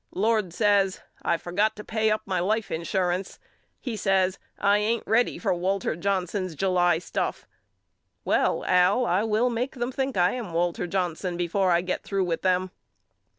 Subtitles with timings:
[0.15, 3.37] Lord says I forgot to pay up my life insurance.
[3.79, 7.45] He says I ain't ready for Walter Johnson's July stuff.
[8.25, 12.23] Well Al I will make them think I am Walter Johnson before I get through
[12.25, 12.71] with them.